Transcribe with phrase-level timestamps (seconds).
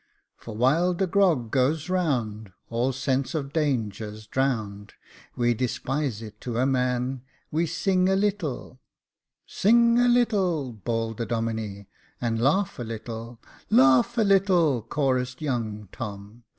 [0.35, 4.95] "For while the grog goes round, All sense of danger's drown'd,
[5.35, 8.79] We despise it to a man; We sing a little
[9.45, 11.85] —"Sing a little," bawled the Domine."
[12.19, 16.45] And laugh a little —""Laugh a little," chorused young Tom.